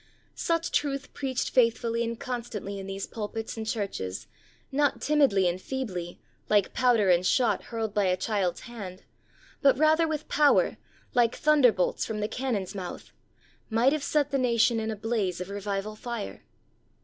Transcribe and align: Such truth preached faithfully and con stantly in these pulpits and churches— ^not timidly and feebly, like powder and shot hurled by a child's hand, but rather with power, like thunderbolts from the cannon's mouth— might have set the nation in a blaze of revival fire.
Such 0.33 0.71
truth 0.71 1.13
preached 1.13 1.51
faithfully 1.51 2.03
and 2.03 2.19
con 2.19 2.41
stantly 2.41 2.79
in 2.79 2.87
these 2.87 3.05
pulpits 3.05 3.55
and 3.55 3.67
churches— 3.67 4.25
^not 4.73 4.99
timidly 4.99 5.47
and 5.47 5.61
feebly, 5.61 6.19
like 6.49 6.73
powder 6.73 7.11
and 7.11 7.23
shot 7.23 7.65
hurled 7.65 7.93
by 7.93 8.05
a 8.05 8.17
child's 8.17 8.61
hand, 8.61 9.03
but 9.61 9.77
rather 9.77 10.07
with 10.07 10.27
power, 10.27 10.77
like 11.13 11.35
thunderbolts 11.35 12.03
from 12.03 12.19
the 12.19 12.27
cannon's 12.27 12.73
mouth— 12.73 13.11
might 13.69 13.93
have 13.93 14.01
set 14.01 14.31
the 14.31 14.39
nation 14.39 14.79
in 14.79 14.89
a 14.89 14.95
blaze 14.95 15.39
of 15.39 15.51
revival 15.51 15.95
fire. 15.95 16.41